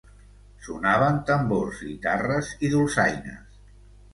Sonaven 0.67 1.19
tambors, 1.27 1.83
guitarres 1.91 2.51
i 2.69 2.73
dolçaines. 2.73 3.63